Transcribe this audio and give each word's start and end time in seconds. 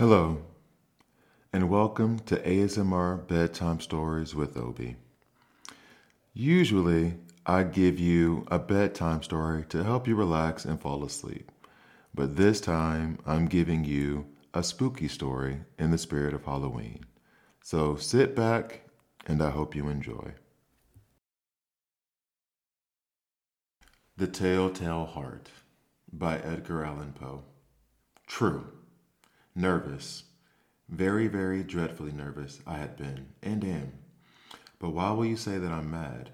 Hello, 0.00 0.38
and 1.52 1.68
welcome 1.68 2.20
to 2.20 2.36
ASMR 2.36 3.28
Bedtime 3.28 3.80
Stories 3.80 4.34
with 4.34 4.56
Obi. 4.56 4.96
Usually, 6.32 7.16
I 7.44 7.64
give 7.64 7.98
you 7.98 8.46
a 8.50 8.58
bedtime 8.58 9.22
story 9.22 9.66
to 9.68 9.84
help 9.84 10.08
you 10.08 10.16
relax 10.16 10.64
and 10.64 10.80
fall 10.80 11.04
asleep, 11.04 11.52
but 12.14 12.36
this 12.36 12.62
time 12.62 13.18
I'm 13.26 13.44
giving 13.44 13.84
you 13.84 14.24
a 14.54 14.62
spooky 14.62 15.06
story 15.06 15.60
in 15.78 15.90
the 15.90 15.98
spirit 15.98 16.32
of 16.32 16.46
Halloween. 16.46 17.04
So 17.62 17.96
sit 17.96 18.34
back, 18.34 18.88
and 19.26 19.42
I 19.42 19.50
hope 19.50 19.76
you 19.76 19.86
enjoy. 19.88 20.32
The 24.16 24.28
Telltale 24.28 25.04
Heart 25.04 25.50
by 26.10 26.38
Edgar 26.38 26.86
Allan 26.86 27.12
Poe. 27.12 27.42
True. 28.26 28.79
Nervous, 29.60 30.24
very, 30.88 31.26
very 31.26 31.62
dreadfully 31.62 32.12
nervous 32.12 32.60
I 32.66 32.78
had 32.78 32.96
been, 32.96 33.26
and 33.42 33.62
am. 33.62 33.92
But 34.78 34.94
why 34.94 35.10
will 35.10 35.26
you 35.26 35.36
say 35.36 35.58
that 35.58 35.70
I'm 35.70 35.90
mad? 35.90 36.30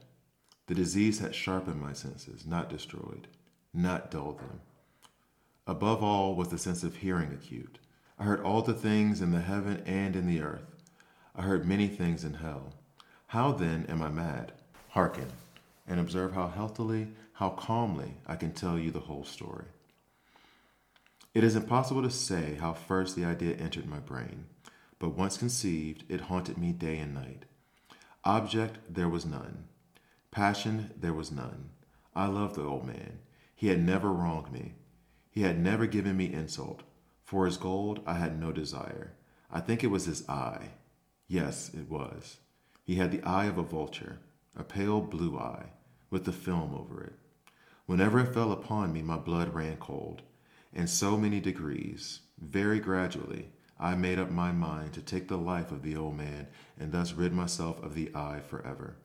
The 0.68 0.76
disease 0.76 1.18
had 1.18 1.34
sharpened 1.34 1.80
my 1.80 1.92
senses, 1.92 2.46
not 2.46 2.70
destroyed, 2.70 3.26
not 3.74 4.12
dulled 4.12 4.38
them. 4.38 4.60
Above 5.66 6.04
all 6.04 6.36
was 6.36 6.50
the 6.50 6.56
sense 6.56 6.84
of 6.84 6.94
hearing 6.94 7.32
acute. 7.32 7.80
I 8.16 8.22
heard 8.22 8.42
all 8.42 8.62
the 8.62 8.72
things 8.72 9.20
in 9.20 9.32
the 9.32 9.40
heaven 9.40 9.82
and 9.84 10.14
in 10.14 10.28
the 10.28 10.40
earth. 10.40 10.76
I 11.34 11.42
heard 11.42 11.66
many 11.66 11.88
things 11.88 12.22
in 12.22 12.34
hell. 12.34 12.74
How 13.26 13.50
then 13.50 13.86
am 13.88 14.02
I 14.02 14.08
mad? 14.08 14.52
Hearken, 14.90 15.32
and 15.88 15.98
observe 15.98 16.32
how 16.32 16.46
healthily, 16.46 17.08
how 17.32 17.50
calmly 17.50 18.18
I 18.28 18.36
can 18.36 18.52
tell 18.52 18.78
you 18.78 18.92
the 18.92 19.00
whole 19.00 19.24
story. 19.24 19.64
It 21.36 21.44
is 21.44 21.54
impossible 21.54 22.00
to 22.00 22.08
say 22.08 22.54
how 22.54 22.72
first 22.72 23.14
the 23.14 23.26
idea 23.26 23.56
entered 23.56 23.86
my 23.86 23.98
brain, 23.98 24.46
but 24.98 25.18
once 25.18 25.36
conceived, 25.36 26.04
it 26.08 26.22
haunted 26.32 26.56
me 26.56 26.72
day 26.72 26.98
and 26.98 27.12
night. 27.12 27.44
Object 28.24 28.78
there 28.88 29.10
was 29.10 29.26
none. 29.26 29.64
Passion 30.30 30.94
there 30.98 31.12
was 31.12 31.30
none. 31.30 31.72
I 32.14 32.24
loved 32.24 32.54
the 32.54 32.62
old 32.62 32.86
man. 32.86 33.18
He 33.54 33.68
had 33.68 33.84
never 33.84 34.10
wronged 34.10 34.50
me. 34.50 34.76
He 35.30 35.42
had 35.42 35.60
never 35.60 35.84
given 35.84 36.16
me 36.16 36.32
insult. 36.32 36.84
For 37.22 37.44
his 37.44 37.58
gold 37.58 38.00
I 38.06 38.14
had 38.14 38.40
no 38.40 38.50
desire. 38.50 39.12
I 39.50 39.60
think 39.60 39.84
it 39.84 39.90
was 39.90 40.06
his 40.06 40.26
eye. 40.30 40.70
Yes, 41.28 41.70
it 41.74 41.90
was. 41.90 42.38
He 42.82 42.94
had 42.94 43.10
the 43.12 43.22
eye 43.24 43.44
of 43.44 43.58
a 43.58 43.62
vulture, 43.62 44.20
a 44.56 44.64
pale 44.64 45.02
blue 45.02 45.38
eye, 45.38 45.66
with 46.08 46.24
the 46.24 46.32
film 46.32 46.74
over 46.74 47.04
it. 47.04 47.12
Whenever 47.84 48.20
it 48.20 48.32
fell 48.32 48.52
upon 48.52 48.90
me, 48.90 49.02
my 49.02 49.18
blood 49.18 49.52
ran 49.52 49.76
cold. 49.76 50.22
In 50.76 50.86
so 50.86 51.16
many 51.16 51.40
degrees, 51.40 52.20
very 52.38 52.80
gradually, 52.80 53.48
I 53.80 53.94
made 53.94 54.18
up 54.18 54.30
my 54.30 54.52
mind 54.52 54.92
to 54.92 55.00
take 55.00 55.26
the 55.26 55.38
life 55.38 55.72
of 55.72 55.80
the 55.80 55.96
old 55.96 56.18
man 56.18 56.48
and 56.78 56.92
thus 56.92 57.14
rid 57.14 57.32
myself 57.32 57.82
of 57.82 57.94
the 57.94 58.10
eye 58.14 58.40
forever. 58.46 58.98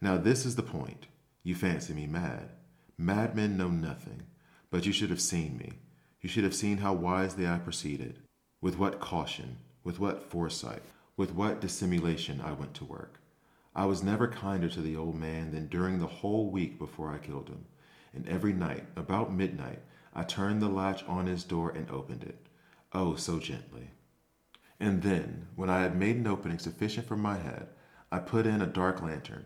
Now, 0.00 0.16
this 0.16 0.44
is 0.44 0.56
the 0.56 0.64
point. 0.64 1.06
You 1.44 1.54
fancy 1.54 1.94
me 1.94 2.08
mad. 2.08 2.48
Madmen 2.98 3.56
know 3.56 3.68
nothing, 3.68 4.24
but 4.68 4.84
you 4.84 4.90
should 4.90 5.10
have 5.10 5.20
seen 5.20 5.58
me. 5.58 5.74
You 6.20 6.28
should 6.28 6.42
have 6.42 6.56
seen 6.56 6.78
how 6.78 6.92
wisely 6.92 7.46
I 7.46 7.58
proceeded, 7.58 8.18
with 8.60 8.76
what 8.76 8.98
caution, 8.98 9.58
with 9.84 10.00
what 10.00 10.28
foresight, 10.28 10.82
with 11.16 11.34
what 11.36 11.60
dissimulation 11.60 12.40
I 12.40 12.50
went 12.50 12.74
to 12.74 12.84
work. 12.84 13.20
I 13.76 13.84
was 13.84 14.02
never 14.02 14.26
kinder 14.26 14.68
to 14.70 14.80
the 14.80 14.96
old 14.96 15.14
man 15.14 15.52
than 15.52 15.68
during 15.68 16.00
the 16.00 16.06
whole 16.06 16.50
week 16.50 16.80
before 16.80 17.12
I 17.12 17.24
killed 17.24 17.48
him. 17.48 17.66
And 18.12 18.28
every 18.28 18.52
night, 18.52 18.86
about 18.96 19.32
midnight, 19.32 19.78
I 20.18 20.22
turned 20.22 20.62
the 20.62 20.70
latch 20.70 21.04
on 21.04 21.26
his 21.26 21.44
door 21.44 21.68
and 21.68 21.90
opened 21.90 22.22
it. 22.22 22.46
Oh, 22.94 23.16
so 23.16 23.38
gently. 23.38 23.90
And 24.80 25.02
then, 25.02 25.48
when 25.56 25.68
I 25.68 25.82
had 25.82 25.94
made 25.94 26.16
an 26.16 26.26
opening 26.26 26.58
sufficient 26.58 27.06
for 27.06 27.18
my 27.18 27.36
head, 27.36 27.68
I 28.10 28.20
put 28.20 28.46
in 28.46 28.62
a 28.62 28.66
dark 28.66 29.02
lantern, 29.02 29.44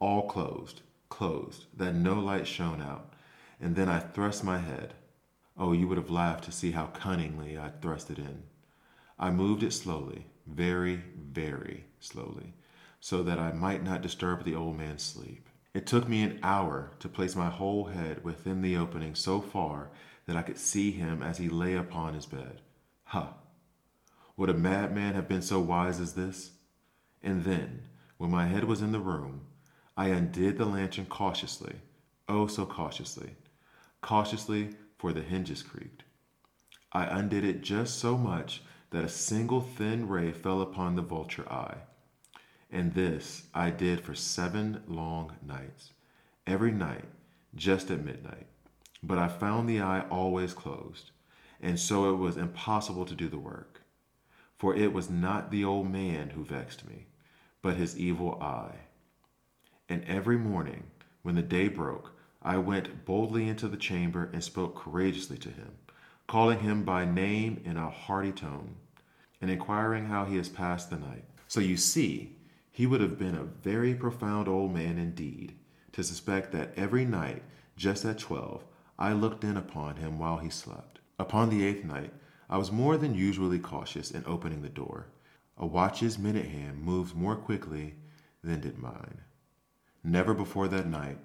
all 0.00 0.28
closed, 0.28 0.82
closed, 1.08 1.64
that 1.74 1.94
no 1.94 2.20
light 2.20 2.46
shone 2.46 2.82
out, 2.82 3.14
and 3.58 3.74
then 3.74 3.88
I 3.88 4.00
thrust 4.00 4.44
my 4.44 4.58
head. 4.58 4.92
Oh, 5.56 5.72
you 5.72 5.88
would 5.88 5.96
have 5.96 6.10
laughed 6.10 6.44
to 6.44 6.52
see 6.52 6.72
how 6.72 6.88
cunningly 6.88 7.56
I 7.56 7.70
thrust 7.70 8.10
it 8.10 8.18
in. 8.18 8.42
I 9.18 9.30
moved 9.30 9.62
it 9.62 9.72
slowly, 9.72 10.26
very, 10.46 11.02
very 11.16 11.86
slowly, 12.00 12.52
so 13.00 13.22
that 13.22 13.38
I 13.38 13.52
might 13.52 13.82
not 13.82 14.02
disturb 14.02 14.44
the 14.44 14.56
old 14.56 14.76
man's 14.76 15.02
sleep. 15.02 15.48
It 15.74 15.86
took 15.86 16.06
me 16.06 16.22
an 16.22 16.38
hour 16.42 16.90
to 16.98 17.08
place 17.08 17.34
my 17.34 17.48
whole 17.48 17.86
head 17.86 18.22
within 18.22 18.60
the 18.60 18.76
opening 18.76 19.14
so 19.14 19.40
far 19.40 19.90
that 20.26 20.36
I 20.36 20.42
could 20.42 20.58
see 20.58 20.90
him 20.90 21.22
as 21.22 21.38
he 21.38 21.48
lay 21.48 21.74
upon 21.74 22.14
his 22.14 22.26
bed. 22.26 22.60
Ha! 23.04 23.20
Huh. 23.20 23.32
Would 24.36 24.50
a 24.50 24.54
madman 24.54 25.14
have 25.14 25.28
been 25.28 25.42
so 25.42 25.60
wise 25.60 26.00
as 26.00 26.14
this? 26.14 26.52
And 27.22 27.44
then, 27.44 27.84
when 28.18 28.30
my 28.30 28.46
head 28.46 28.64
was 28.64 28.82
in 28.82 28.92
the 28.92 29.00
room, 29.00 29.46
I 29.96 30.08
undid 30.08 30.58
the 30.58 30.64
lantern 30.64 31.06
cautiously, 31.06 31.76
oh 32.28 32.46
so 32.46 32.64
cautiously, 32.64 33.36
cautiously, 34.00 34.70
for 34.98 35.12
the 35.12 35.20
hinges 35.20 35.62
creaked. 35.62 36.04
I 36.92 37.04
undid 37.04 37.44
it 37.44 37.62
just 37.62 37.98
so 37.98 38.16
much 38.16 38.62
that 38.90 39.04
a 39.04 39.08
single 39.08 39.60
thin 39.60 40.08
ray 40.08 40.32
fell 40.32 40.60
upon 40.60 40.96
the 40.96 41.02
vulture 41.02 41.50
eye. 41.50 41.78
And 42.72 42.94
this 42.94 43.48
I 43.54 43.68
did 43.68 44.00
for 44.00 44.14
seven 44.14 44.82
long 44.88 45.34
nights, 45.46 45.90
every 46.46 46.72
night, 46.72 47.04
just 47.54 47.90
at 47.90 48.02
midnight. 48.02 48.46
But 49.02 49.18
I 49.18 49.28
found 49.28 49.68
the 49.68 49.82
eye 49.82 50.06
always 50.10 50.54
closed, 50.54 51.10
and 51.60 51.78
so 51.78 52.08
it 52.14 52.16
was 52.16 52.38
impossible 52.38 53.04
to 53.04 53.14
do 53.14 53.28
the 53.28 53.38
work. 53.38 53.82
For 54.56 54.74
it 54.74 54.94
was 54.94 55.10
not 55.10 55.50
the 55.50 55.64
old 55.64 55.90
man 55.90 56.30
who 56.30 56.44
vexed 56.44 56.88
me, 56.88 57.06
but 57.60 57.76
his 57.76 57.98
evil 57.98 58.40
eye. 58.40 58.76
And 59.88 60.02
every 60.04 60.38
morning, 60.38 60.84
when 61.22 61.34
the 61.34 61.42
day 61.42 61.68
broke, 61.68 62.12
I 62.40 62.56
went 62.56 63.04
boldly 63.04 63.48
into 63.48 63.68
the 63.68 63.76
chamber 63.76 64.30
and 64.32 64.42
spoke 64.42 64.76
courageously 64.76 65.36
to 65.38 65.48
him, 65.50 65.72
calling 66.26 66.60
him 66.60 66.84
by 66.84 67.04
name 67.04 67.60
in 67.64 67.76
a 67.76 67.90
hearty 67.90 68.32
tone, 68.32 68.76
and 69.42 69.50
inquiring 69.50 70.06
how 70.06 70.24
he 70.24 70.36
has 70.36 70.48
passed 70.48 70.88
the 70.88 70.96
night. 70.96 71.24
So 71.48 71.60
you 71.60 71.76
see, 71.76 72.36
he 72.72 72.86
would 72.86 73.02
have 73.02 73.18
been 73.18 73.34
a 73.34 73.44
very 73.44 73.94
profound 73.94 74.48
old 74.48 74.72
man 74.72 74.98
indeed 74.98 75.54
to 75.92 76.02
suspect 76.02 76.52
that 76.52 76.72
every 76.74 77.04
night, 77.04 77.42
just 77.76 78.04
at 78.06 78.18
twelve, 78.18 78.64
I 78.98 79.12
looked 79.12 79.44
in 79.44 79.58
upon 79.58 79.96
him 79.96 80.18
while 80.18 80.38
he 80.38 80.48
slept. 80.48 80.98
Upon 81.18 81.50
the 81.50 81.64
eighth 81.64 81.84
night, 81.84 82.14
I 82.48 82.56
was 82.56 82.72
more 82.72 82.96
than 82.96 83.14
usually 83.14 83.58
cautious 83.58 84.10
in 84.10 84.24
opening 84.26 84.62
the 84.62 84.70
door. 84.70 85.08
A 85.58 85.66
watch's 85.66 86.18
minute 86.18 86.46
hand 86.46 86.82
moved 86.82 87.14
more 87.14 87.36
quickly 87.36 87.94
than 88.42 88.60
did 88.60 88.78
mine. 88.78 89.20
Never 90.02 90.32
before 90.32 90.68
that 90.68 90.86
night 90.86 91.18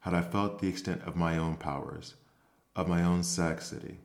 had 0.00 0.14
I 0.14 0.22
felt 0.22 0.58
the 0.58 0.68
extent 0.68 1.02
of 1.04 1.16
my 1.16 1.38
own 1.38 1.56
powers, 1.56 2.14
of 2.74 2.88
my 2.88 3.04
own 3.04 3.22
sagacity. 3.22 3.98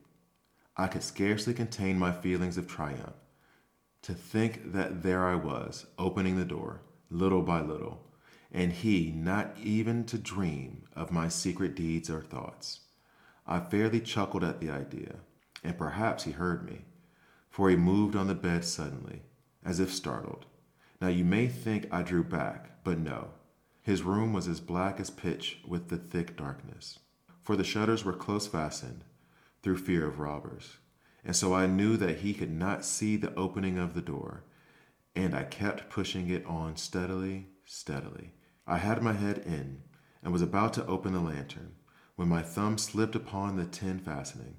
I 0.77 0.87
could 0.87 1.03
scarcely 1.03 1.53
contain 1.53 1.97
my 1.97 2.11
feelings 2.11 2.57
of 2.57 2.67
triumph. 2.67 3.15
To 4.03 4.13
think 4.13 4.73
that 4.73 5.01
there 5.01 5.25
I 5.25 5.35
was, 5.35 5.85
opening 5.97 6.35
the 6.35 6.43
door, 6.43 6.81
little 7.09 7.41
by 7.41 7.61
little, 7.61 8.05
and 8.51 8.73
he 8.73 9.11
not 9.11 9.55
even 9.57 10.03
to 10.07 10.17
dream 10.17 10.83
of 10.93 11.09
my 11.09 11.29
secret 11.29 11.73
deeds 11.73 12.09
or 12.09 12.19
thoughts. 12.19 12.81
I 13.47 13.61
fairly 13.61 14.01
chuckled 14.01 14.43
at 14.43 14.59
the 14.59 14.69
idea, 14.69 15.19
and 15.63 15.77
perhaps 15.77 16.25
he 16.25 16.31
heard 16.31 16.65
me, 16.65 16.83
for 17.49 17.69
he 17.69 17.77
moved 17.77 18.17
on 18.17 18.27
the 18.27 18.35
bed 18.35 18.65
suddenly, 18.65 19.21
as 19.63 19.79
if 19.79 19.93
startled. 19.93 20.47
Now 20.99 21.07
you 21.07 21.23
may 21.23 21.47
think 21.47 21.87
I 21.89 22.01
drew 22.01 22.25
back, 22.25 22.83
but 22.83 22.99
no. 22.99 23.29
His 23.83 24.03
room 24.03 24.33
was 24.33 24.49
as 24.49 24.59
black 24.59 24.99
as 24.99 25.11
pitch 25.11 25.59
with 25.65 25.87
the 25.87 25.97
thick 25.97 26.35
darkness, 26.35 26.99
for 27.41 27.55
the 27.55 27.63
shutters 27.63 28.03
were 28.03 28.11
close 28.11 28.47
fastened 28.47 29.05
through 29.61 29.77
fear 29.77 30.05
of 30.05 30.19
robbers 30.19 30.77
and 31.25 31.35
so 31.35 31.53
I 31.53 31.67
knew 31.67 31.97
that 31.97 32.19
he 32.19 32.33
could 32.33 32.51
not 32.51 32.85
see 32.85 33.15
the 33.15 33.33
opening 33.35 33.77
of 33.77 33.93
the 33.93 34.01
door, 34.01 34.43
and 35.15 35.35
I 35.35 35.43
kept 35.43 35.89
pushing 35.89 36.29
it 36.29 36.45
on 36.45 36.75
steadily, 36.75 37.47
steadily. 37.65 38.33
I 38.67 38.77
had 38.77 39.01
my 39.01 39.13
head 39.13 39.39
in 39.39 39.83
and 40.21 40.33
was 40.33 40.41
about 40.41 40.73
to 40.73 40.85
open 40.85 41.13
the 41.13 41.19
lantern 41.19 41.75
when 42.15 42.27
my 42.27 42.41
thumb 42.41 42.77
slipped 42.77 43.15
upon 43.15 43.55
the 43.55 43.65
tin 43.65 43.99
fastening, 43.99 44.55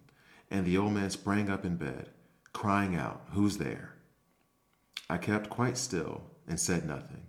and 0.51 0.67
the 0.67 0.77
old 0.77 0.93
man 0.93 1.11
sprang 1.11 1.51
up 1.51 1.65
in 1.65 1.77
bed, 1.77 2.11
crying 2.53 2.97
out, 2.97 3.23
Who's 3.33 3.59
there? 3.59 3.95
I 5.09 5.19
kept 5.19 5.51
quite 5.51 5.77
still 5.77 6.23
and 6.47 6.59
said 6.59 6.87
nothing. 6.87 7.27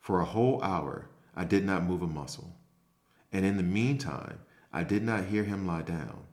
For 0.00 0.20
a 0.20 0.26
whole 0.26 0.62
hour 0.62 1.10
I 1.34 1.44
did 1.44 1.64
not 1.64 1.84
move 1.84 2.02
a 2.02 2.06
muscle, 2.06 2.56
and 3.32 3.44
in 3.44 3.56
the 3.56 3.62
meantime 3.62 4.40
I 4.72 4.84
did 4.84 5.02
not 5.02 5.26
hear 5.26 5.44
him 5.44 5.66
lie 5.66 5.82
down. 5.82 6.24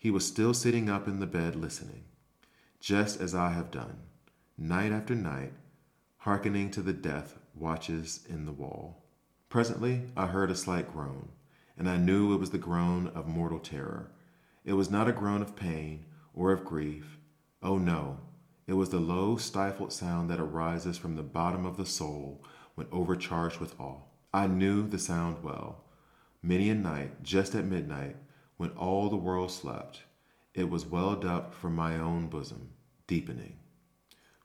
He 0.00 0.10
was 0.10 0.26
still 0.26 0.54
sitting 0.54 0.88
up 0.88 1.06
in 1.06 1.20
the 1.20 1.26
bed 1.26 1.54
listening, 1.54 2.04
just 2.80 3.20
as 3.20 3.34
I 3.34 3.50
have 3.50 3.70
done, 3.70 3.98
night 4.56 4.92
after 4.92 5.14
night, 5.14 5.52
hearkening 6.16 6.70
to 6.70 6.80
the 6.80 6.94
death 6.94 7.38
watches 7.54 8.24
in 8.26 8.46
the 8.46 8.52
wall. 8.52 9.04
Presently 9.50 10.04
I 10.16 10.28
heard 10.28 10.50
a 10.50 10.54
slight 10.54 10.90
groan, 10.90 11.28
and 11.76 11.86
I 11.86 11.98
knew 11.98 12.32
it 12.32 12.40
was 12.40 12.48
the 12.48 12.56
groan 12.56 13.08
of 13.08 13.26
mortal 13.26 13.58
terror. 13.58 14.10
It 14.64 14.72
was 14.72 14.90
not 14.90 15.06
a 15.06 15.12
groan 15.12 15.42
of 15.42 15.54
pain 15.54 16.06
or 16.32 16.50
of 16.50 16.64
grief, 16.64 17.18
Oh 17.62 17.76
no, 17.76 18.20
it 18.66 18.72
was 18.72 18.88
the 18.88 19.00
low, 19.00 19.36
stifled 19.36 19.92
sound 19.92 20.30
that 20.30 20.40
arises 20.40 20.96
from 20.96 21.16
the 21.16 21.22
bottom 21.22 21.66
of 21.66 21.76
the 21.76 21.84
soul 21.84 22.42
when 22.74 22.86
overcharged 22.90 23.60
with 23.60 23.78
awe. 23.78 24.00
I 24.32 24.46
knew 24.46 24.88
the 24.88 24.98
sound 24.98 25.44
well. 25.44 25.84
Many 26.42 26.70
a 26.70 26.74
night, 26.74 27.22
just 27.22 27.54
at 27.54 27.66
midnight, 27.66 28.16
when 28.60 28.72
all 28.72 29.08
the 29.08 29.16
world 29.16 29.50
slept, 29.50 30.02
it 30.52 30.68
was 30.68 30.84
welled 30.84 31.24
up 31.24 31.54
from 31.54 31.74
my 31.74 31.96
own 31.96 32.26
bosom, 32.26 32.68
deepening, 33.06 33.56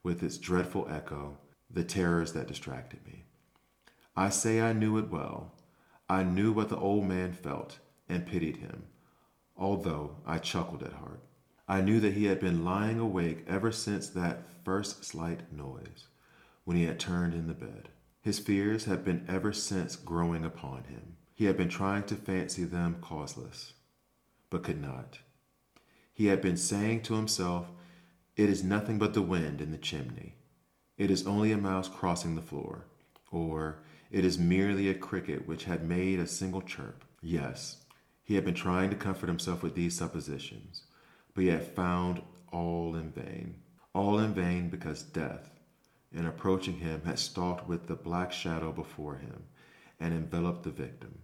with 0.03 0.23
its 0.23 0.37
dreadful 0.37 0.87
echo, 0.89 1.37
the 1.69 1.83
terrors 1.83 2.31
that 2.31 2.47
distracted 2.47 3.05
me. 3.05 3.25
I 4.15 4.29
say 4.29 4.61
I 4.61 4.71
knew 4.71 4.97
it 4.97 5.09
well. 5.09 5.51
I 6.07 6.23
knew 6.23 6.53
what 6.53 6.69
the 6.69 6.77
old 6.77 7.03
man 7.03 7.33
felt 7.33 7.79
and 8.07 8.25
pitied 8.25 8.55
him, 8.55 8.83
although 9.57 10.15
I 10.25 10.37
chuckled 10.37 10.83
at 10.83 10.93
heart. 10.93 11.19
I 11.67 11.81
knew 11.81 11.99
that 11.99 12.13
he 12.13 12.23
had 12.23 12.39
been 12.39 12.63
lying 12.63 12.99
awake 12.99 13.43
ever 13.49 13.73
since 13.73 14.07
that 14.07 14.45
first 14.63 15.03
slight 15.03 15.51
noise, 15.51 16.07
when 16.63 16.77
he 16.77 16.85
had 16.85 17.01
turned 17.01 17.33
in 17.33 17.47
the 17.47 17.53
bed. 17.53 17.89
His 18.21 18.39
fears 18.39 18.85
had 18.85 19.03
been 19.03 19.25
ever 19.27 19.51
since 19.51 19.97
growing 19.97 20.45
upon 20.45 20.85
him. 20.85 21.17
He 21.33 21.43
had 21.43 21.57
been 21.57 21.67
trying 21.67 22.03
to 22.03 22.15
fancy 22.15 22.63
them 22.63 22.95
causeless, 23.01 23.73
but 24.49 24.63
could 24.63 24.81
not. 24.81 25.19
He 26.13 26.27
had 26.27 26.41
been 26.41 26.57
saying 26.57 27.01
to 27.03 27.15
himself, 27.15 27.67
It 28.35 28.49
is 28.49 28.63
nothing 28.63 28.97
but 28.97 29.13
the 29.13 29.21
wind 29.21 29.61
in 29.61 29.71
the 29.71 29.77
chimney. 29.77 30.35
It 30.97 31.11
is 31.11 31.27
only 31.27 31.51
a 31.51 31.57
mouse 31.57 31.89
crossing 31.89 32.35
the 32.35 32.41
floor. 32.41 32.85
Or, 33.31 33.79
it 34.11 34.23
is 34.23 34.39
merely 34.39 34.87
a 34.87 34.93
cricket 34.93 35.47
which 35.47 35.65
had 35.65 35.87
made 35.87 36.19
a 36.19 36.27
single 36.27 36.61
chirp. 36.61 37.03
Yes, 37.21 37.83
he 38.23 38.35
had 38.35 38.45
been 38.45 38.53
trying 38.53 38.89
to 38.91 38.95
comfort 38.95 39.27
himself 39.27 39.61
with 39.61 39.75
these 39.75 39.95
suppositions, 39.95 40.83
but 41.33 41.43
he 41.43 41.49
had 41.49 41.67
found 41.67 42.21
all 42.51 42.95
in 42.95 43.11
vain. 43.11 43.55
All 43.93 44.19
in 44.19 44.33
vain 44.33 44.69
because 44.69 45.03
death, 45.03 45.49
in 46.13 46.25
approaching 46.25 46.77
him, 46.77 47.01
had 47.05 47.19
stalked 47.19 47.67
with 47.67 47.87
the 47.87 47.95
black 47.95 48.31
shadow 48.31 48.71
before 48.71 49.15
him 49.15 49.43
and 49.99 50.13
enveloped 50.13 50.63
the 50.63 50.69
victim. 50.69 51.19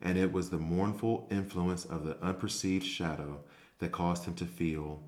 And 0.00 0.16
it 0.16 0.32
was 0.32 0.50
the 0.50 0.58
mournful 0.58 1.26
influence 1.30 1.84
of 1.84 2.04
the 2.04 2.16
unperceived 2.22 2.84
shadow 2.84 3.40
that 3.78 3.92
caused 3.92 4.24
him 4.24 4.34
to 4.34 4.46
feel, 4.46 5.02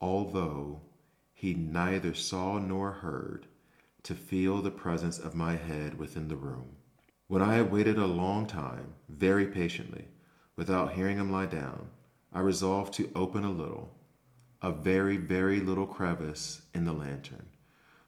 although 0.00 0.80
he 1.32 1.54
neither 1.54 2.14
saw 2.14 2.58
nor 2.58 2.90
heard, 2.90 3.46
to 4.02 4.14
feel 4.14 4.60
the 4.60 4.70
presence 4.70 5.18
of 5.18 5.34
my 5.34 5.56
head 5.56 5.98
within 5.98 6.28
the 6.28 6.36
room. 6.36 6.76
When 7.26 7.42
I 7.42 7.54
had 7.54 7.72
waited 7.72 7.98
a 7.98 8.06
long 8.06 8.46
time, 8.46 8.94
very 9.08 9.46
patiently, 9.46 10.08
without 10.56 10.92
hearing 10.92 11.16
him 11.16 11.32
lie 11.32 11.46
down, 11.46 11.88
I 12.32 12.40
resolved 12.40 12.92
to 12.94 13.10
open 13.14 13.44
a 13.44 13.50
little, 13.50 13.94
a 14.60 14.72
very, 14.72 15.16
very 15.16 15.60
little 15.60 15.86
crevice 15.86 16.62
in 16.74 16.84
the 16.84 16.92
lantern. 16.92 17.46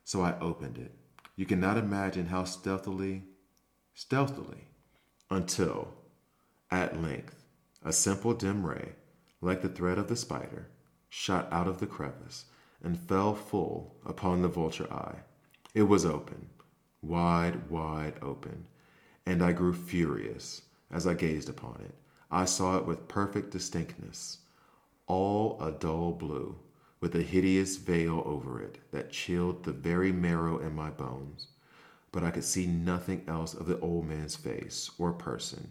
So 0.04 0.20
I 0.20 0.38
opened 0.38 0.78
it. 0.78 0.92
You 1.34 1.46
cannot 1.46 1.76
imagine 1.76 2.26
how 2.26 2.44
stealthily, 2.44 3.24
stealthily, 3.94 4.68
until, 5.30 5.94
at 6.70 7.00
length, 7.00 7.44
a 7.84 7.92
simple 7.92 8.34
dim 8.34 8.66
ray 8.66 8.92
like 9.40 9.62
the 9.62 9.68
thread 9.68 9.98
of 9.98 10.08
the 10.08 10.16
spider, 10.16 10.68
shot 11.08 11.48
out 11.52 11.68
of 11.68 11.78
the 11.78 11.86
crevice 11.86 12.46
and 12.82 12.98
fell 12.98 13.34
full 13.34 13.94
upon 14.04 14.42
the 14.42 14.48
vulture 14.48 14.92
eye. 14.92 15.16
It 15.74 15.84
was 15.84 16.04
open, 16.04 16.48
wide, 17.02 17.68
wide 17.70 18.14
open, 18.22 18.66
and 19.24 19.42
I 19.42 19.52
grew 19.52 19.72
furious 19.72 20.62
as 20.90 21.06
I 21.06 21.14
gazed 21.14 21.48
upon 21.48 21.80
it. 21.84 21.94
I 22.30 22.44
saw 22.44 22.76
it 22.76 22.86
with 22.86 23.08
perfect 23.08 23.50
distinctness, 23.50 24.38
all 25.06 25.60
a 25.60 25.70
dull 25.70 26.12
blue, 26.12 26.56
with 27.00 27.14
a 27.14 27.22
hideous 27.22 27.76
veil 27.76 28.22
over 28.24 28.60
it 28.60 28.78
that 28.90 29.10
chilled 29.10 29.62
the 29.62 29.72
very 29.72 30.12
marrow 30.12 30.58
in 30.58 30.74
my 30.74 30.90
bones. 30.90 31.48
But 32.10 32.24
I 32.24 32.30
could 32.30 32.44
see 32.44 32.66
nothing 32.66 33.22
else 33.28 33.54
of 33.54 33.66
the 33.66 33.78
old 33.80 34.06
man's 34.08 34.34
face 34.34 34.90
or 34.98 35.12
person, 35.12 35.70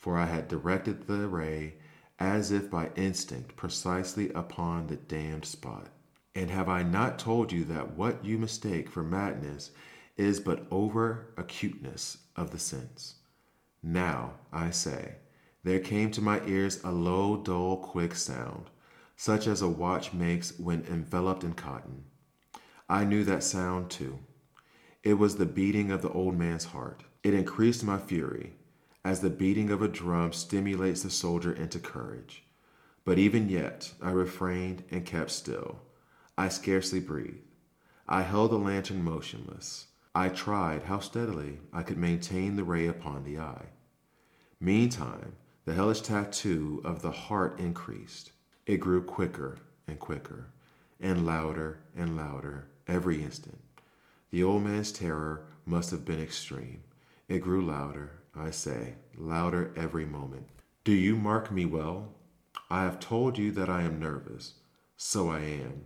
for 0.00 0.16
I 0.16 0.26
had 0.26 0.48
directed 0.48 1.06
the 1.06 1.28
ray 1.28 1.74
as 2.18 2.50
if 2.50 2.70
by 2.70 2.90
instinct, 2.96 3.54
precisely 3.54 4.32
upon 4.32 4.86
the 4.86 4.96
damned 4.96 5.44
spot. 5.44 5.88
And 6.34 6.50
have 6.50 6.68
I 6.68 6.82
not 6.82 7.18
told 7.18 7.52
you 7.52 7.64
that 7.64 7.92
what 7.96 8.24
you 8.24 8.38
mistake 8.38 8.90
for 8.90 9.02
madness 9.02 9.70
is 10.16 10.40
but 10.40 10.66
over 10.70 11.28
acuteness 11.36 12.18
of 12.36 12.50
the 12.50 12.58
sense? 12.58 13.16
Now, 13.82 14.34
I 14.52 14.70
say, 14.70 15.16
there 15.64 15.80
came 15.80 16.10
to 16.12 16.22
my 16.22 16.44
ears 16.46 16.82
a 16.82 16.92
low, 16.92 17.36
dull, 17.36 17.76
quick 17.78 18.14
sound, 18.14 18.70
such 19.16 19.46
as 19.46 19.60
a 19.60 19.68
watch 19.68 20.12
makes 20.12 20.58
when 20.58 20.84
enveloped 20.84 21.44
in 21.44 21.52
cotton. 21.52 22.04
I 22.88 23.04
knew 23.04 23.24
that 23.24 23.42
sound 23.42 23.90
too. 23.90 24.18
It 25.02 25.14
was 25.14 25.36
the 25.36 25.46
beating 25.46 25.90
of 25.90 26.02
the 26.02 26.10
old 26.10 26.38
man's 26.38 26.66
heart. 26.66 27.02
It 27.22 27.34
increased 27.34 27.84
my 27.84 27.98
fury 27.98 28.54
as 29.04 29.20
the 29.20 29.30
beating 29.30 29.70
of 29.70 29.82
a 29.82 29.88
drum 29.88 30.32
stimulates 30.32 31.02
the 31.02 31.10
soldier 31.10 31.52
into 31.52 31.78
courage. 31.78 32.44
But 33.04 33.18
even 33.18 33.48
yet, 33.48 33.92
I 34.02 34.10
refrained 34.10 34.84
and 34.90 35.06
kept 35.06 35.30
still. 35.30 35.80
I 36.36 36.48
scarcely 36.48 37.00
breathed. 37.00 37.38
I 38.06 38.22
held 38.22 38.50
the 38.50 38.58
lantern 38.58 39.02
motionless. 39.02 39.86
I 40.14 40.28
tried 40.28 40.82
how 40.82 40.98
steadily 40.98 41.60
I 41.72 41.82
could 41.82 41.96
maintain 41.96 42.56
the 42.56 42.64
ray 42.64 42.86
upon 42.86 43.24
the 43.24 43.38
eye. 43.38 43.66
Meantime, 44.60 45.36
the 45.64 45.74
hellish 45.74 46.00
tattoo 46.02 46.80
of 46.84 47.00
the 47.00 47.10
heart 47.10 47.58
increased. 47.58 48.32
It 48.66 48.78
grew 48.78 49.02
quicker 49.02 49.58
and 49.86 49.98
quicker, 49.98 50.46
and 51.00 51.24
louder 51.24 51.78
and 51.96 52.16
louder 52.16 52.66
every 52.86 53.22
instant. 53.22 53.60
The 54.30 54.42
old 54.42 54.62
man's 54.62 54.92
terror 54.92 55.46
must 55.64 55.90
have 55.90 56.04
been 56.04 56.20
extreme. 56.20 56.82
It 57.28 57.38
grew 57.38 57.64
louder 57.64 58.19
I 58.34 58.50
say, 58.50 58.94
louder 59.16 59.72
every 59.76 60.04
moment. 60.04 60.46
Do 60.84 60.92
you 60.92 61.16
mark 61.16 61.50
me 61.50 61.64
well? 61.64 62.14
I 62.70 62.82
have 62.84 63.00
told 63.00 63.36
you 63.36 63.50
that 63.52 63.68
I 63.68 63.82
am 63.82 63.98
nervous. 63.98 64.54
So 64.96 65.30
I 65.30 65.40
am. 65.40 65.84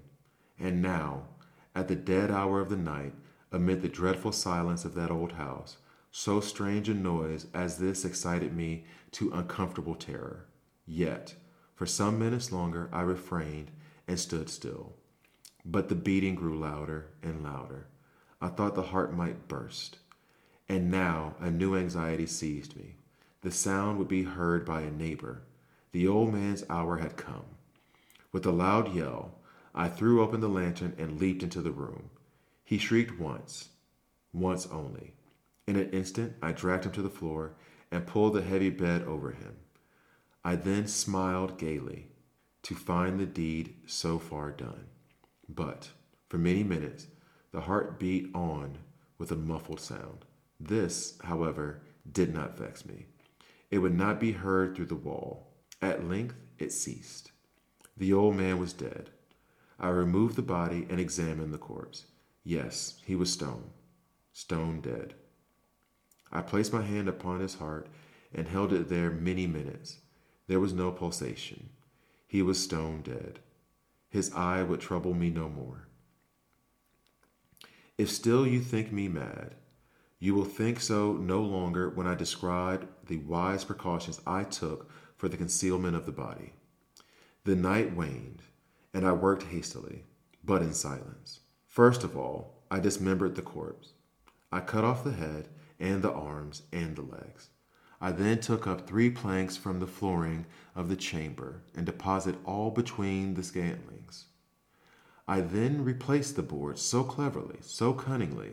And 0.58 0.82
now, 0.82 1.28
at 1.74 1.88
the 1.88 1.96
dead 1.96 2.30
hour 2.30 2.60
of 2.60 2.68
the 2.68 2.76
night, 2.76 3.14
amid 3.50 3.82
the 3.82 3.88
dreadful 3.88 4.32
silence 4.32 4.84
of 4.84 4.94
that 4.94 5.10
old 5.10 5.32
house, 5.32 5.78
so 6.10 6.40
strange 6.40 6.88
a 6.88 6.94
noise 6.94 7.46
as 7.54 7.78
this 7.78 8.04
excited 8.04 8.54
me 8.54 8.84
to 9.12 9.32
uncomfortable 9.32 9.94
terror. 9.94 10.46
Yet, 10.86 11.34
for 11.74 11.86
some 11.86 12.18
minutes 12.18 12.52
longer, 12.52 12.88
I 12.92 13.00
refrained 13.02 13.70
and 14.06 14.18
stood 14.18 14.48
still. 14.48 14.94
But 15.64 15.88
the 15.88 15.94
beating 15.94 16.34
grew 16.34 16.58
louder 16.58 17.06
and 17.22 17.42
louder. 17.42 17.86
I 18.40 18.48
thought 18.48 18.74
the 18.74 18.82
heart 18.82 19.16
might 19.16 19.48
burst. 19.48 19.98
And 20.68 20.90
now 20.90 21.34
a 21.40 21.50
new 21.50 21.76
anxiety 21.76 22.26
seized 22.26 22.76
me. 22.76 22.96
The 23.42 23.50
sound 23.50 23.98
would 23.98 24.08
be 24.08 24.24
heard 24.24 24.64
by 24.64 24.82
a 24.82 24.90
neighbor. 24.90 25.42
The 25.92 26.08
old 26.08 26.32
man's 26.32 26.64
hour 26.70 26.96
had 26.96 27.16
come. 27.16 27.44
With 28.32 28.46
a 28.46 28.50
loud 28.50 28.94
yell, 28.94 29.38
I 29.74 29.88
threw 29.88 30.22
open 30.22 30.40
the 30.40 30.48
lantern 30.48 30.94
and 30.98 31.20
leaped 31.20 31.42
into 31.42 31.60
the 31.60 31.70
room. 31.70 32.10
He 32.64 32.78
shrieked 32.78 33.18
once, 33.18 33.68
once 34.32 34.66
only. 34.66 35.12
In 35.66 35.76
an 35.76 35.90
instant, 35.90 36.34
I 36.42 36.52
dragged 36.52 36.86
him 36.86 36.92
to 36.92 37.02
the 37.02 37.10
floor 37.10 37.54
and 37.90 38.06
pulled 38.06 38.34
the 38.34 38.42
heavy 38.42 38.70
bed 38.70 39.02
over 39.02 39.32
him. 39.32 39.56
I 40.44 40.56
then 40.56 40.86
smiled 40.86 41.58
gaily 41.58 42.08
to 42.62 42.74
find 42.74 43.20
the 43.20 43.26
deed 43.26 43.74
so 43.86 44.18
far 44.18 44.50
done. 44.50 44.86
But 45.48 45.90
for 46.28 46.38
many 46.38 46.64
minutes, 46.64 47.06
the 47.52 47.62
heart 47.62 47.98
beat 47.98 48.30
on 48.34 48.78
with 49.18 49.30
a 49.30 49.36
muffled 49.36 49.80
sound. 49.80 50.24
This, 50.60 51.18
however, 51.24 51.82
did 52.10 52.32
not 52.34 52.58
vex 52.58 52.86
me. 52.86 53.06
It 53.70 53.78
would 53.78 53.94
not 53.94 54.20
be 54.20 54.32
heard 54.32 54.74
through 54.74 54.86
the 54.86 54.94
wall. 54.94 55.48
At 55.82 56.08
length 56.08 56.36
it 56.58 56.72
ceased. 56.72 57.32
The 57.96 58.12
old 58.12 58.36
man 58.36 58.58
was 58.58 58.72
dead. 58.72 59.10
I 59.78 59.88
removed 59.88 60.36
the 60.36 60.42
body 60.42 60.86
and 60.88 61.00
examined 61.00 61.52
the 61.52 61.58
corpse. 61.58 62.06
Yes, 62.44 63.00
he 63.04 63.16
was 63.16 63.32
stone, 63.32 63.70
stone 64.32 64.80
dead. 64.80 65.14
I 66.30 66.42
placed 66.42 66.72
my 66.72 66.82
hand 66.82 67.08
upon 67.08 67.40
his 67.40 67.54
heart 67.54 67.88
and 68.32 68.48
held 68.48 68.72
it 68.72 68.88
there 68.88 69.10
many 69.10 69.46
minutes. 69.46 69.98
There 70.46 70.60
was 70.60 70.72
no 70.72 70.90
pulsation. 70.90 71.70
He 72.26 72.42
was 72.42 72.62
stone 72.62 73.02
dead. 73.02 73.40
His 74.10 74.32
eye 74.34 74.62
would 74.62 74.80
trouble 74.80 75.14
me 75.14 75.30
no 75.30 75.48
more. 75.48 75.88
If 77.96 78.10
still 78.10 78.46
you 78.46 78.60
think 78.60 78.92
me 78.92 79.08
mad, 79.08 79.54
you 80.24 80.34
will 80.34 80.46
think 80.46 80.80
so 80.80 81.12
no 81.12 81.42
longer 81.42 81.90
when 81.90 82.06
I 82.06 82.14
describe 82.14 82.88
the 83.08 83.18
wise 83.18 83.62
precautions 83.62 84.22
I 84.26 84.44
took 84.44 84.90
for 85.18 85.28
the 85.28 85.36
concealment 85.36 85.94
of 85.96 86.06
the 86.06 86.12
body. 86.12 86.54
The 87.44 87.54
night 87.54 87.94
waned, 87.94 88.40
and 88.94 89.06
I 89.06 89.12
worked 89.12 89.42
hastily, 89.42 90.04
but 90.42 90.62
in 90.62 90.72
silence. 90.72 91.40
First 91.66 92.04
of 92.04 92.16
all, 92.16 92.62
I 92.70 92.80
dismembered 92.80 93.34
the 93.34 93.42
corpse. 93.42 93.92
I 94.50 94.60
cut 94.60 94.82
off 94.82 95.04
the 95.04 95.12
head 95.12 95.48
and 95.78 96.00
the 96.00 96.12
arms 96.12 96.62
and 96.72 96.96
the 96.96 97.02
legs. 97.02 97.50
I 98.00 98.10
then 98.10 98.40
took 98.40 98.66
up 98.66 98.86
three 98.86 99.10
planks 99.10 99.58
from 99.58 99.78
the 99.78 99.86
flooring 99.86 100.46
of 100.74 100.88
the 100.88 100.96
chamber 100.96 101.64
and 101.76 101.84
deposited 101.84 102.40
all 102.46 102.70
between 102.70 103.34
the 103.34 103.42
scantlings. 103.42 104.24
I 105.28 105.42
then 105.42 105.84
replaced 105.84 106.34
the 106.34 106.42
boards 106.42 106.80
so 106.80 107.04
cleverly, 107.04 107.58
so 107.60 107.92
cunningly, 107.92 108.52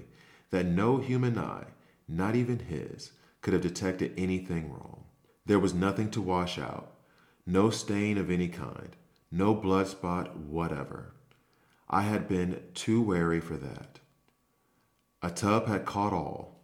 that 0.52 0.66
no 0.66 0.98
human 0.98 1.38
eye, 1.38 1.66
not 2.08 2.36
even 2.36 2.60
his, 2.60 3.12
could 3.42 3.54
have 3.54 3.62
detected 3.62 4.14
anything 4.18 4.72
wrong. 4.72 5.06
There 5.46 5.60
was 5.60 5.74
nothing 5.74 6.12
to 6.12 6.22
wash 6.22 6.60
out, 6.60 6.94
no 7.46 7.70
stain 7.70 8.18
of 8.18 8.30
any 8.30 8.48
kind, 8.48 8.96
no 9.32 9.56
blood 9.56 9.88
spot 9.88 10.38
whatever. 10.38 11.14
I 11.90 12.02
had 12.04 12.28
been 12.28 12.62
too 12.74 13.02
wary 13.02 13.40
for 13.40 13.58
that. 13.58 14.00
A 15.22 15.30
tub 15.30 15.68
had 15.68 15.86
caught 15.86 16.14
all. 16.14 16.62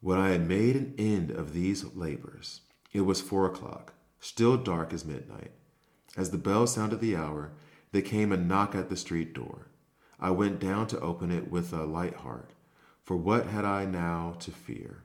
When 0.00 0.18
I 0.18 0.30
had 0.30 0.48
made 0.48 0.76
an 0.76 0.94
end 0.98 1.30
of 1.30 1.52
these 1.52 1.84
labors, 1.94 2.62
it 2.92 3.02
was 3.02 3.20
four 3.20 3.46
o'clock, 3.46 3.94
still 4.18 4.56
dark 4.56 4.92
as 4.92 5.04
midnight. 5.04 5.52
As 6.16 6.30
the 6.30 6.38
bell 6.38 6.66
sounded 6.66 7.00
the 7.00 7.16
hour, 7.16 7.52
there 7.92 8.02
came 8.02 8.32
a 8.32 8.36
knock 8.36 8.74
at 8.74 8.88
the 8.88 8.96
street 8.96 9.34
door. 9.34 9.68
I 10.18 10.30
went 10.30 10.58
down 10.58 10.86
to 10.88 11.00
open 11.00 11.30
it 11.30 11.50
with 11.50 11.72
a 11.72 11.84
light 11.84 12.16
heart, 12.16 12.52
for 13.10 13.16
what 13.16 13.46
had 13.46 13.64
I 13.64 13.86
now 13.86 14.36
to 14.38 14.52
fear? 14.52 15.02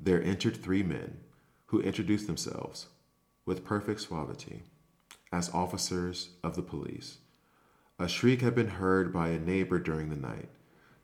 There 0.00 0.22
entered 0.22 0.56
three 0.56 0.82
men, 0.82 1.18
who 1.66 1.82
introduced 1.82 2.26
themselves, 2.26 2.86
with 3.44 3.62
perfect 3.62 4.00
suavity, 4.00 4.62
as 5.30 5.52
officers 5.52 6.30
of 6.42 6.56
the 6.56 6.62
police. 6.62 7.18
A 7.98 8.08
shriek 8.08 8.40
had 8.40 8.54
been 8.54 8.68
heard 8.68 9.12
by 9.12 9.28
a 9.28 9.38
neighbor 9.38 9.78
during 9.78 10.08
the 10.08 10.16
night. 10.16 10.48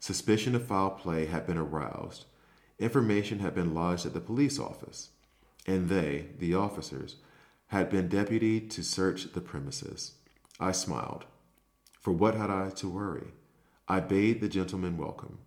Suspicion 0.00 0.54
of 0.54 0.64
foul 0.64 0.92
play 0.92 1.26
had 1.26 1.46
been 1.46 1.58
aroused. 1.58 2.24
Information 2.78 3.40
had 3.40 3.54
been 3.54 3.74
lodged 3.74 4.06
at 4.06 4.14
the 4.14 4.18
police 4.18 4.58
office, 4.58 5.10
and 5.66 5.90
they, 5.90 6.28
the 6.38 6.54
officers, 6.54 7.16
had 7.66 7.90
been 7.90 8.08
deputied 8.08 8.70
to 8.70 8.82
search 8.82 9.34
the 9.34 9.42
premises. 9.42 10.12
I 10.58 10.72
smiled. 10.72 11.26
For 12.00 12.12
what 12.14 12.36
had 12.36 12.48
I 12.48 12.70
to 12.70 12.88
worry? 12.88 13.34
I 13.86 14.00
bade 14.00 14.40
the 14.40 14.48
gentlemen 14.48 14.96
welcome. 14.96 15.40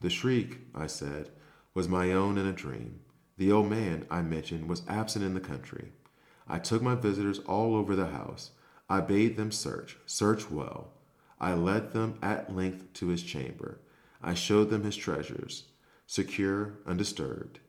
The 0.00 0.10
shriek, 0.10 0.60
I 0.74 0.86
said, 0.86 1.30
was 1.74 1.88
my 1.88 2.12
own 2.12 2.38
in 2.38 2.46
a 2.46 2.52
dream. 2.52 3.00
The 3.36 3.52
old 3.52 3.68
man, 3.68 4.06
I 4.10 4.22
mentioned, 4.22 4.68
was 4.68 4.82
absent 4.88 5.24
in 5.24 5.34
the 5.34 5.40
country. 5.40 5.92
I 6.48 6.58
took 6.58 6.80
my 6.80 6.94
visitors 6.94 7.38
all 7.40 7.74
over 7.74 7.94
the 7.94 8.06
house. 8.06 8.52
I 8.88 9.02
bade 9.02 9.36
them 9.36 9.52
search, 9.52 9.98
search 10.06 10.50
well. 10.50 10.94
I 11.38 11.52
led 11.52 11.92
them 11.92 12.18
at 12.22 12.54
length 12.54 12.92
to 12.94 13.08
his 13.08 13.22
chamber. 13.22 13.80
I 14.22 14.34
showed 14.34 14.70
them 14.70 14.84
his 14.84 14.96
treasures, 14.96 15.64
secure, 16.06 16.78
undisturbed. 16.86 17.60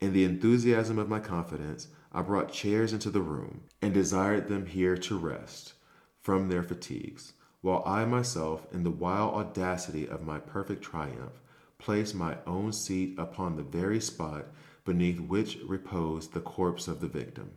In 0.00 0.12
the 0.12 0.24
enthusiasm 0.24 0.98
of 0.98 1.08
my 1.08 1.18
confidence, 1.18 1.88
I 2.12 2.22
brought 2.22 2.52
chairs 2.52 2.92
into 2.92 3.10
the 3.10 3.20
room 3.20 3.62
and 3.82 3.92
desired 3.92 4.48
them 4.48 4.66
here 4.66 4.96
to 4.96 5.18
rest 5.18 5.74
from 6.20 6.48
their 6.48 6.62
fatigues, 6.62 7.32
while 7.62 7.82
I 7.84 8.04
myself, 8.04 8.66
in 8.72 8.84
the 8.84 8.90
wild 8.90 9.34
audacity 9.34 10.08
of 10.08 10.22
my 10.22 10.38
perfect 10.38 10.82
triumph, 10.82 11.40
placed 11.80 12.14
my 12.14 12.36
own 12.46 12.72
seat 12.72 13.18
upon 13.18 13.56
the 13.56 13.62
very 13.62 14.00
spot 14.00 14.46
beneath 14.84 15.18
which 15.20 15.58
reposed 15.66 16.32
the 16.32 16.40
corpse 16.40 16.86
of 16.86 17.00
the 17.00 17.08
victim. 17.08 17.50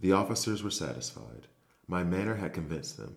The 0.00 0.12
officers 0.12 0.62
were 0.62 0.70
satisfied. 0.70 1.46
My 1.86 2.02
manner 2.02 2.36
had 2.36 2.52
convinced 2.52 2.96
them. 2.96 3.16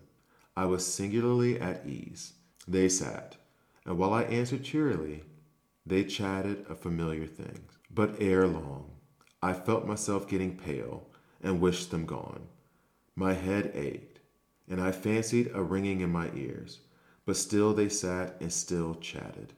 I 0.56 0.66
was 0.66 0.86
singularly 0.86 1.58
at 1.60 1.86
ease. 1.86 2.34
They 2.68 2.88
sat, 2.88 3.36
and 3.84 3.98
while 3.98 4.12
I 4.12 4.22
answered 4.24 4.64
cheerily, 4.64 5.24
they 5.84 6.04
chatted 6.04 6.66
of 6.68 6.78
familiar 6.78 7.26
things. 7.26 7.78
But 7.90 8.20
ere 8.20 8.46
long, 8.46 8.90
I 9.42 9.52
felt 9.54 9.86
myself 9.86 10.28
getting 10.28 10.56
pale 10.56 11.08
and 11.42 11.60
wished 11.60 11.90
them 11.90 12.06
gone. 12.06 12.46
My 13.16 13.32
head 13.32 13.72
ached, 13.74 14.20
and 14.68 14.80
I 14.80 14.92
fancied 14.92 15.50
a 15.52 15.62
ringing 15.62 16.00
in 16.00 16.10
my 16.10 16.30
ears, 16.34 16.80
but 17.26 17.36
still 17.36 17.74
they 17.74 17.88
sat 17.88 18.36
and 18.40 18.52
still 18.52 18.94
chatted. 18.94 19.52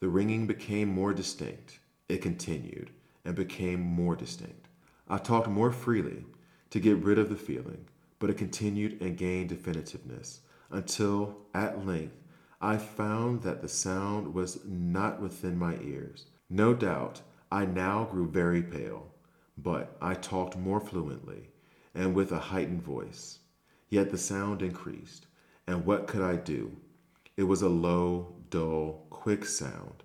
The 0.00 0.08
ringing 0.08 0.46
became 0.46 0.88
more 0.88 1.12
distinct. 1.12 1.78
It 2.08 2.22
continued 2.22 2.90
and 3.24 3.34
became 3.34 3.80
more 3.80 4.16
distinct. 4.16 4.68
I 5.08 5.18
talked 5.18 5.48
more 5.48 5.70
freely 5.70 6.24
to 6.70 6.80
get 6.80 6.96
rid 6.96 7.18
of 7.18 7.28
the 7.28 7.36
feeling, 7.36 7.84
but 8.18 8.30
it 8.30 8.38
continued 8.38 9.00
and 9.02 9.16
gained 9.16 9.50
definitiveness 9.50 10.40
until, 10.70 11.36
at 11.54 11.86
length, 11.86 12.16
I 12.62 12.76
found 12.78 13.42
that 13.42 13.60
the 13.60 13.68
sound 13.68 14.32
was 14.32 14.64
not 14.64 15.20
within 15.20 15.58
my 15.58 15.76
ears. 15.82 16.26
No 16.48 16.74
doubt 16.74 17.20
I 17.52 17.66
now 17.66 18.04
grew 18.04 18.26
very 18.28 18.62
pale, 18.62 19.12
but 19.58 19.96
I 20.00 20.14
talked 20.14 20.56
more 20.56 20.80
fluently 20.80 21.48
and 21.94 22.14
with 22.14 22.32
a 22.32 22.38
heightened 22.38 22.82
voice. 22.82 23.40
Yet 23.88 24.10
the 24.10 24.18
sound 24.18 24.62
increased, 24.62 25.26
and 25.66 25.84
what 25.84 26.06
could 26.06 26.22
I 26.22 26.36
do? 26.36 26.76
It 27.36 27.42
was 27.44 27.62
a 27.62 27.68
low, 27.68 28.34
dull, 28.50 29.06
quick 29.10 29.44
sound, 29.44 30.02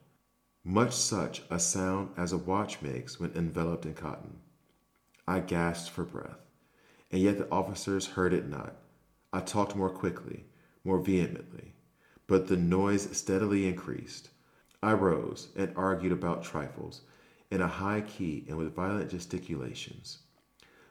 much 0.64 0.96
such 0.96 1.42
a 1.50 1.60
sound 1.60 2.10
as 2.16 2.32
a 2.32 2.38
watch 2.38 2.82
makes 2.82 3.20
when 3.20 3.32
enveloped 3.36 3.86
in 3.86 3.94
cotton. 3.96 4.38
I 5.28 5.40
gasped 5.40 5.90
for 5.90 6.04
breath, 6.04 6.46
and 7.12 7.22
yet 7.22 7.40
the 7.40 7.50
officers 7.52 8.06
heard 8.06 8.34
it 8.34 8.48
not. 8.48 8.76
I 9.34 9.40
talked 9.40 9.76
more 9.76 9.90
quickly, 9.90 10.46
more 10.84 11.00
vehemently, 11.00 11.74
but 12.28 12.48
the 12.48 12.58
noise 12.58 13.18
steadily 13.18 13.68
increased. 13.68 14.30
I 14.82 14.94
rose 14.94 15.48
and 15.56 15.74
argued 15.76 16.12
about 16.12 16.44
trifles 16.44 17.02
in 17.50 17.62
a 17.62 17.68
high 17.68 18.02
key 18.02 18.46
and 18.48 18.58
with 18.58 18.76
violent 18.76 19.10
gesticulations. 19.10 20.20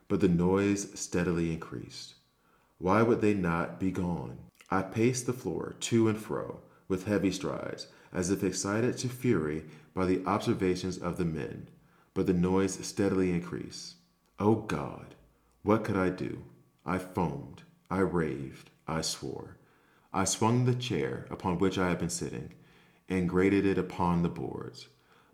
But 0.09 0.21
the 0.21 0.29
noise 0.29 0.99
steadily 0.99 1.53
increased. 1.53 2.15
Why 2.79 3.03
would 3.03 3.21
they 3.21 3.35
not 3.35 3.79
be 3.79 3.93
gone? 3.93 4.39
I 4.71 4.83
paced 4.83 5.27
the 5.27 5.33
floor 5.33 5.77
to 5.81 6.09
and 6.09 6.19
fro 6.19 6.61
with 6.89 7.07
heavy 7.07 7.31
strides, 7.31 7.87
as 8.13 8.31
if 8.31 8.45
excited 8.45 8.97
to 8.99 9.09
fury 9.09 9.65
by 9.95 10.07
the 10.07 10.25
observations 10.27 10.99
of 10.99 11.17
the 11.17 11.25
men, 11.25 11.69
but 12.15 12.27
the 12.27 12.33
noise 12.33 12.79
steadily 12.87 13.31
increased. 13.31 13.95
Oh 14.39 14.57
God! 14.57 15.15
What 15.63 15.85
could 15.85 15.97
I 15.97 16.11
do? 16.11 16.43
I 16.85 16.99
foamed, 16.99 17.63
I 17.91 18.01
raved, 18.01 18.71
I 18.87 19.01
swore. 19.01 19.57
I 20.13 20.25
swung 20.25 20.65
the 20.65 20.75
chair 20.75 21.27
upon 21.31 21.59
which 21.59 21.79
I 21.79 21.89
had 21.89 21.99
been 21.99 22.11
sitting 22.11 22.53
and 23.09 23.29
grated 23.29 23.67
it 23.67 23.79
upon 23.79 24.23
the 24.23 24.29
boards. 24.29 24.89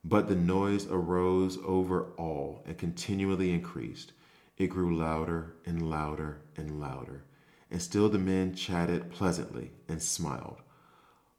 But 0.04 0.28
the 0.28 0.34
noise 0.34 0.86
arose 0.86 1.58
over 1.64 2.12
all 2.16 2.62
and 2.64 2.78
continually 2.78 3.52
increased. 3.52 4.12
It 4.56 4.68
grew 4.68 4.96
louder 4.96 5.54
and 5.66 5.90
louder 5.90 6.40
and 6.56 6.80
louder, 6.80 7.24
and 7.70 7.80
still 7.82 8.08
the 8.08 8.18
men 8.18 8.54
chatted 8.54 9.10
pleasantly 9.10 9.72
and 9.88 10.02
smiled. 10.02 10.62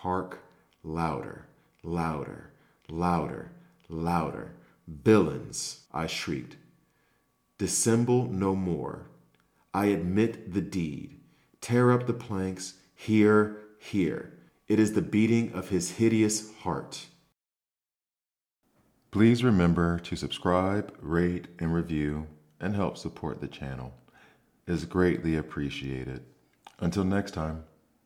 hark, 0.00 0.42
louder, 0.82 1.46
louder, 1.82 2.50
louder, 2.88 3.52
louder. 3.88 4.52
Villains, 4.88 5.80
I 5.92 6.06
shrieked. 6.06 6.56
Dissemble 7.58 8.30
no 8.30 8.56
more. 8.56 9.10
I 9.74 9.86
admit 9.86 10.54
the 10.54 10.62
deed. 10.62 11.20
Tear 11.60 11.92
up 11.92 12.06
the 12.06 12.14
planks. 12.14 12.74
Here, 12.94 13.58
here. 13.78 14.38
It 14.68 14.80
is 14.80 14.94
the 14.94 15.02
beating 15.02 15.52
of 15.52 15.68
his 15.68 15.92
hideous 15.92 16.50
heart. 16.60 17.06
Please 19.10 19.44
remember 19.44 19.98
to 19.98 20.16
subscribe, 20.16 20.96
rate, 21.00 21.48
and 21.58 21.74
review, 21.74 22.26
and 22.58 22.74
help 22.74 22.96
support 22.96 23.40
the 23.40 23.48
channel. 23.48 23.92
It 24.66 24.72
is 24.72 24.84
greatly 24.86 25.36
appreciated. 25.36 26.24
Until 26.78 27.04
next 27.04 27.32
time. 27.32 27.64